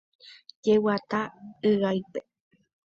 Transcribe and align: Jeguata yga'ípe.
Jeguata 0.63 1.21
yga'ípe. 1.67 2.19